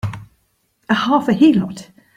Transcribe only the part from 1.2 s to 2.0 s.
a heelot!